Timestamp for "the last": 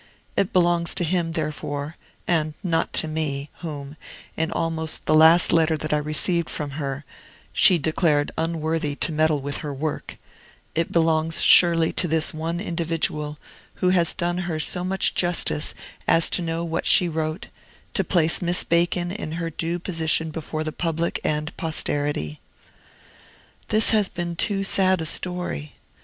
5.05-5.53